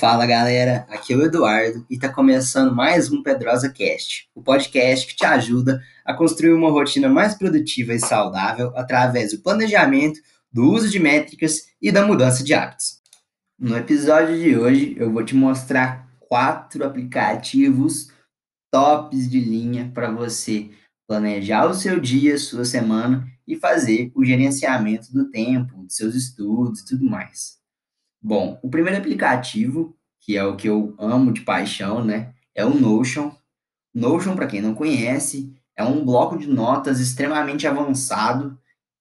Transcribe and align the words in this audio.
Fala 0.00 0.24
galera, 0.24 0.86
aqui 0.88 1.12
é 1.12 1.16
o 1.16 1.22
Eduardo 1.22 1.84
e 1.90 1.96
está 1.96 2.08
começando 2.08 2.74
mais 2.74 3.12
um 3.12 3.22
Pedrosa 3.22 3.68
Cast, 3.68 4.30
o 4.34 4.42
podcast 4.42 5.06
que 5.06 5.14
te 5.14 5.26
ajuda 5.26 5.78
a 6.06 6.14
construir 6.14 6.54
uma 6.54 6.70
rotina 6.70 7.06
mais 7.06 7.34
produtiva 7.34 7.92
e 7.92 8.00
saudável 8.00 8.72
através 8.74 9.32
do 9.32 9.42
planejamento, 9.42 10.18
do 10.50 10.72
uso 10.72 10.88
de 10.88 10.98
métricas 10.98 11.66
e 11.82 11.92
da 11.92 12.06
mudança 12.06 12.42
de 12.42 12.54
hábitos. 12.54 13.02
No 13.58 13.76
episódio 13.76 14.38
de 14.38 14.56
hoje 14.56 14.96
eu 14.98 15.12
vou 15.12 15.22
te 15.22 15.36
mostrar 15.36 16.08
quatro 16.18 16.82
aplicativos 16.82 18.10
tops 18.72 19.28
de 19.28 19.38
linha 19.38 19.90
para 19.92 20.10
você 20.10 20.70
planejar 21.06 21.66
o 21.66 21.74
seu 21.74 22.00
dia, 22.00 22.38
sua 22.38 22.64
semana 22.64 23.28
e 23.46 23.54
fazer 23.54 24.10
o 24.14 24.24
gerenciamento 24.24 25.12
do 25.12 25.30
tempo, 25.30 25.82
dos 25.82 25.94
seus 25.94 26.14
estudos 26.14 26.80
e 26.80 26.86
tudo 26.86 27.04
mais. 27.04 27.59
Bom, 28.22 28.58
o 28.62 28.68
primeiro 28.68 28.98
aplicativo, 28.98 29.96
que 30.20 30.36
é 30.36 30.44
o 30.44 30.56
que 30.56 30.68
eu 30.68 30.94
amo 30.98 31.32
de 31.32 31.40
paixão, 31.40 32.04
né, 32.04 32.34
é 32.54 32.64
o 32.64 32.74
Notion. 32.74 33.32
Notion, 33.94 34.36
para 34.36 34.46
quem 34.46 34.60
não 34.60 34.74
conhece, 34.74 35.54
é 35.74 35.82
um 35.82 36.04
bloco 36.04 36.36
de 36.36 36.46
notas 36.46 37.00
extremamente 37.00 37.66
avançado 37.66 38.58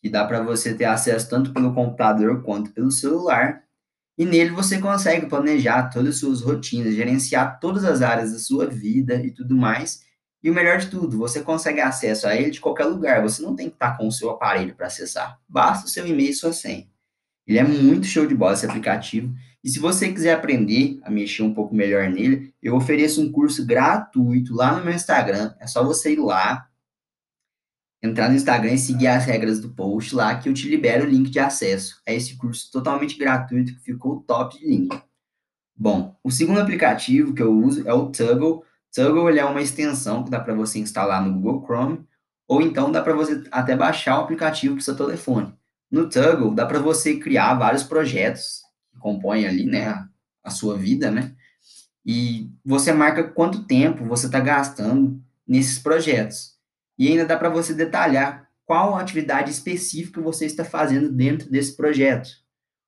que 0.00 0.08
dá 0.08 0.24
para 0.24 0.42
você 0.42 0.74
ter 0.74 0.86
acesso 0.86 1.28
tanto 1.28 1.52
pelo 1.52 1.74
computador 1.74 2.42
quanto 2.42 2.72
pelo 2.72 2.90
celular. 2.90 3.62
E 4.18 4.24
nele 4.24 4.50
você 4.50 4.78
consegue 4.78 5.26
planejar 5.26 5.90
todas 5.90 6.14
as 6.14 6.20
suas 6.20 6.40
rotinas, 6.40 6.94
gerenciar 6.94 7.60
todas 7.60 7.84
as 7.84 8.02
áreas 8.02 8.32
da 8.32 8.38
sua 8.38 8.66
vida 8.66 9.14
e 9.14 9.30
tudo 9.30 9.54
mais. 9.54 10.02
E 10.42 10.50
o 10.50 10.54
melhor 10.54 10.78
de 10.78 10.88
tudo, 10.88 11.16
você 11.16 11.40
consegue 11.40 11.80
acesso 11.80 12.26
a 12.26 12.34
ele 12.34 12.50
de 12.50 12.60
qualquer 12.60 12.86
lugar. 12.86 13.22
Você 13.22 13.40
não 13.42 13.54
tem 13.54 13.68
que 13.68 13.76
estar 13.76 13.96
com 13.96 14.08
o 14.08 14.12
seu 14.12 14.30
aparelho 14.30 14.74
para 14.74 14.88
acessar. 14.88 15.38
Basta 15.48 15.86
o 15.86 15.88
seu 15.88 16.06
e-mail 16.06 16.30
e 16.30 16.34
sua 16.34 16.52
senha. 16.52 16.91
Ele 17.46 17.58
é 17.58 17.64
muito 17.64 18.06
show 18.06 18.26
de 18.26 18.34
bola 18.34 18.54
esse 18.54 18.66
aplicativo. 18.66 19.34
E 19.62 19.68
se 19.68 19.78
você 19.78 20.12
quiser 20.12 20.34
aprender 20.34 20.98
a 21.02 21.10
mexer 21.10 21.42
um 21.42 21.54
pouco 21.54 21.74
melhor 21.74 22.08
nele, 22.08 22.52
eu 22.62 22.74
ofereço 22.74 23.22
um 23.22 23.30
curso 23.30 23.64
gratuito 23.64 24.54
lá 24.54 24.76
no 24.76 24.84
meu 24.84 24.94
Instagram. 24.94 25.54
É 25.60 25.66
só 25.66 25.84
você 25.84 26.14
ir 26.14 26.18
lá, 26.18 26.68
entrar 28.02 28.28
no 28.28 28.34
Instagram 28.34 28.72
e 28.72 28.78
seguir 28.78 29.06
as 29.06 29.24
regras 29.24 29.60
do 29.60 29.70
post 29.70 30.14
lá 30.14 30.36
que 30.36 30.48
eu 30.48 30.54
te 30.54 30.68
libero 30.68 31.04
o 31.04 31.08
link 31.08 31.30
de 31.30 31.38
acesso 31.38 32.02
a 32.06 32.12
esse 32.12 32.36
curso 32.36 32.70
totalmente 32.72 33.16
gratuito 33.16 33.74
que 33.74 33.80
ficou 33.80 34.20
top 34.20 34.58
de 34.58 34.66
linha. 34.66 35.02
Bom, 35.76 36.16
o 36.22 36.30
segundo 36.30 36.60
aplicativo 36.60 37.32
que 37.32 37.42
eu 37.42 37.52
uso 37.52 37.88
é 37.88 37.94
o. 37.94 38.10
Toggle 38.94 39.30
ele 39.30 39.40
é 39.40 39.44
uma 39.44 39.62
extensão 39.62 40.22
que 40.22 40.30
dá 40.30 40.38
para 40.38 40.54
você 40.54 40.78
instalar 40.78 41.24
no 41.24 41.32
Google 41.40 41.64
Chrome 41.64 42.06
ou 42.46 42.60
então 42.60 42.92
dá 42.92 43.00
para 43.00 43.14
você 43.14 43.42
até 43.50 43.74
baixar 43.74 44.18
o 44.18 44.22
aplicativo 44.22 44.74
para 44.74 44.84
seu 44.84 44.94
telefone. 44.94 45.54
No 45.92 46.08
Toggle, 46.08 46.54
dá 46.54 46.64
para 46.64 46.78
você 46.78 47.18
criar 47.18 47.52
vários 47.52 47.82
projetos 47.82 48.62
que 48.90 48.98
compõem 48.98 49.46
ali, 49.46 49.66
né, 49.66 50.08
a 50.42 50.48
sua 50.48 50.78
vida, 50.78 51.10
né? 51.10 51.34
E 52.04 52.50
você 52.64 52.94
marca 52.94 53.22
quanto 53.22 53.66
tempo 53.66 54.06
você 54.06 54.24
está 54.24 54.40
gastando 54.40 55.22
nesses 55.46 55.78
projetos. 55.78 56.56
E 56.98 57.08
ainda 57.08 57.26
dá 57.26 57.36
para 57.36 57.50
você 57.50 57.74
detalhar 57.74 58.48
qual 58.64 58.96
atividade 58.96 59.50
específica 59.50 60.18
você 60.18 60.46
está 60.46 60.64
fazendo 60.64 61.12
dentro 61.12 61.50
desse 61.50 61.76
projeto. 61.76 62.30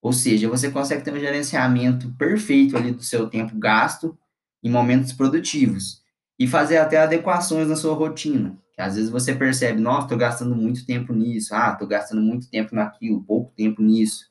Ou 0.00 0.12
seja, 0.12 0.48
você 0.48 0.70
consegue 0.70 1.04
ter 1.04 1.12
um 1.12 1.20
gerenciamento 1.20 2.10
perfeito 2.16 2.78
ali 2.78 2.92
do 2.92 3.02
seu 3.02 3.28
tempo 3.28 3.58
gasto 3.58 4.16
em 4.62 4.70
momentos 4.70 5.12
produtivos 5.12 6.02
e 6.38 6.46
fazer 6.46 6.78
até 6.78 6.96
adequações 6.96 7.68
na 7.68 7.76
sua 7.76 7.94
rotina. 7.94 8.56
Que 8.76 8.82
às 8.82 8.94
vezes 8.94 9.10
você 9.10 9.34
percebe, 9.34 9.80
nossa, 9.80 10.02
estou 10.02 10.18
gastando 10.18 10.54
muito 10.54 10.84
tempo 10.84 11.14
nisso, 11.14 11.54
ah, 11.54 11.70
estou 11.72 11.88
gastando 11.88 12.20
muito 12.20 12.50
tempo 12.50 12.74
naquilo, 12.74 13.24
pouco 13.24 13.52
tempo 13.56 13.82
nisso. 13.82 14.26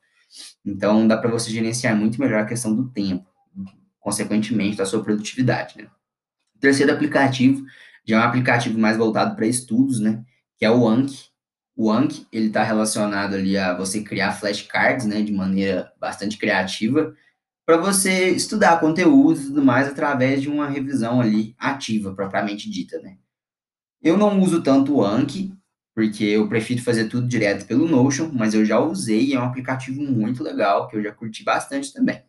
Então, 0.63 1.07
dá 1.07 1.17
para 1.17 1.31
você 1.31 1.49
gerenciar 1.49 1.95
muito 1.95 2.19
melhor 2.21 2.41
a 2.41 2.45
questão 2.45 2.75
do 2.75 2.87
tempo, 2.89 3.25
consequentemente, 3.99 4.77
da 4.77 4.85
sua 4.85 5.03
produtividade, 5.03 5.77
né? 5.77 5.87
O 6.55 6.59
terceiro 6.59 6.93
aplicativo 6.93 7.65
já 8.05 8.17
é 8.17 8.19
um 8.19 8.23
aplicativo 8.23 8.77
mais 8.77 8.97
voltado 8.97 9.35
para 9.35 9.47
estudos, 9.47 9.99
né? 9.99 10.23
Que 10.57 10.65
é 10.65 10.69
o 10.69 10.87
Anki. 10.87 11.29
O 11.75 11.91
Anki, 11.91 12.27
ele 12.31 12.47
está 12.47 12.63
relacionado 12.63 13.33
ali 13.33 13.57
a 13.57 13.75
você 13.75 14.03
criar 14.03 14.31
flashcards, 14.33 15.07
né? 15.07 15.23
De 15.23 15.33
maneira 15.33 15.91
bastante 15.99 16.37
criativa, 16.37 17.15
para 17.65 17.77
você 17.77 18.29
estudar 18.29 18.79
conteúdo 18.79 19.39
e 19.39 19.45
tudo 19.45 19.65
mais 19.65 19.87
através 19.87 20.41
de 20.41 20.49
uma 20.49 20.69
revisão 20.69 21.19
ali 21.19 21.55
ativa, 21.57 22.13
propriamente 22.13 22.69
dita, 22.69 22.99
né? 22.99 23.17
Eu 24.01 24.17
não 24.17 24.39
uso 24.39 24.61
tanto 24.61 24.95
o 24.95 25.03
Anki, 25.03 25.53
porque 25.93 26.25
eu 26.25 26.47
prefiro 26.49 26.81
fazer 26.81 27.05
tudo 27.05 27.27
direto 27.27 27.65
pelo 27.65 27.87
Notion, 27.87 28.29
mas 28.33 28.53
eu 28.53 28.65
já 28.65 28.79
usei 28.79 29.27
e 29.27 29.33
é 29.33 29.39
um 29.39 29.45
aplicativo 29.45 30.01
muito 30.01 30.43
legal, 30.43 30.87
que 30.87 30.97
eu 30.97 31.01
já 31.01 31.11
curti 31.11 31.43
bastante 31.43 31.93
também. 31.93 32.21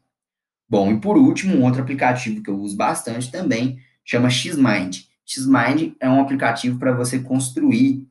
Bom, 0.69 0.91
e 0.93 1.01
por 1.01 1.17
último, 1.17 1.57
um 1.57 1.65
outro 1.65 1.83
aplicativo 1.83 2.43
que 2.43 2.51
eu 2.51 2.59
uso 2.59 2.77
bastante 2.77 3.31
também 3.31 3.79
chama 4.05 4.31
Xmind. 4.31 5.05
Xmind 5.25 5.95
é 6.01 6.09
um 6.09 6.21
aplicativo 6.21 6.79
para 6.79 6.93
você 6.93 7.19
construir 7.19 8.07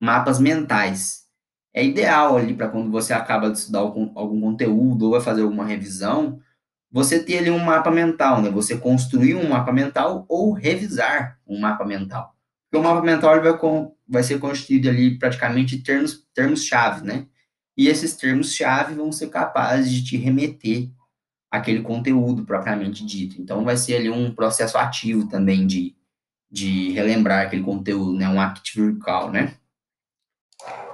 mapas 0.00 0.40
mentais. 0.40 1.26
É 1.72 1.84
ideal 1.84 2.36
ali 2.36 2.54
para 2.54 2.68
quando 2.68 2.90
você 2.90 3.12
acaba 3.12 3.50
de 3.50 3.58
estudar 3.58 3.80
algum, 3.80 4.10
algum 4.16 4.40
conteúdo 4.40 5.04
ou 5.04 5.10
vai 5.12 5.20
fazer 5.20 5.42
alguma 5.42 5.64
revisão, 5.64 6.40
você 6.90 7.22
ter 7.22 7.38
ali 7.38 7.50
um 7.50 7.58
mapa 7.58 7.90
mental, 7.90 8.40
né? 8.42 8.50
Você 8.50 8.76
construir 8.76 9.34
um 9.34 9.48
mapa 9.48 9.72
mental 9.72 10.24
ou 10.28 10.52
revisar 10.52 11.38
um 11.46 11.60
mapa 11.60 11.84
mental. 11.84 12.34
Porque 12.70 12.76
o 12.76 12.82
mapa 12.82 13.04
mental 13.04 13.40
vai, 13.42 13.56
com, 13.56 13.94
vai 14.06 14.22
ser 14.22 14.38
constituído 14.38 14.88
ali 14.88 15.18
praticamente 15.18 15.76
de 15.76 15.82
termos, 15.82 16.26
termos-chave, 16.34 17.06
né? 17.06 17.26
E 17.76 17.88
esses 17.88 18.14
termos-chave 18.14 18.94
vão 18.94 19.10
ser 19.10 19.28
capazes 19.28 19.90
de 19.90 20.04
te 20.04 20.16
remeter 20.16 20.90
aquele 21.50 21.80
conteúdo 21.80 22.44
propriamente 22.44 23.06
dito. 23.06 23.40
Então, 23.40 23.64
vai 23.64 23.76
ser 23.76 23.96
ali 23.96 24.10
um 24.10 24.34
processo 24.34 24.76
ativo 24.76 25.28
também 25.28 25.66
de, 25.66 25.96
de 26.50 26.92
relembrar 26.92 27.46
aquele 27.46 27.62
conteúdo, 27.62 28.12
né? 28.12 28.28
Um 28.28 28.40
active 28.40 28.92
recall, 28.92 29.30
né? 29.30 29.54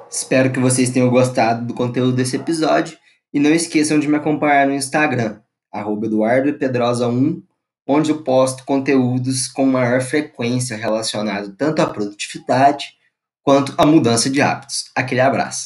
Espero 0.09 0.53
que 0.53 0.61
vocês 0.61 0.91
tenham 0.91 1.11
gostado 1.11 1.67
do 1.67 1.75
conteúdo 1.75 2.13
desse 2.15 2.37
episódio 2.37 2.97
e 3.33 3.41
não 3.41 3.51
esqueçam 3.51 3.99
de 3.99 4.07
me 4.07 4.17
acompanhar 4.17 4.69
no 4.69 4.75
Instagram, 4.75 5.41
arroba 5.73 6.07
eduardopedrosa1, 6.07 7.43
onde 7.87 8.11
eu 8.11 8.23
posto 8.23 8.65
conteúdos 8.65 9.49
com 9.49 9.67
maior 9.67 10.01
frequência 10.01 10.77
relacionados 10.77 11.53
tanto 11.57 11.83
à 11.83 11.87
produtividade 11.87 12.95
quanto 13.43 13.75
à 13.77 13.85
mudança 13.85 14.31
de 14.31 14.41
hábitos. 14.41 14.91
Aquele 14.95 15.21
abraço. 15.21 15.63